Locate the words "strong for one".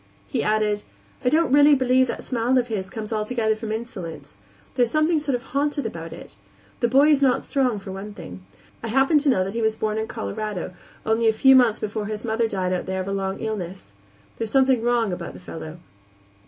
7.43-8.15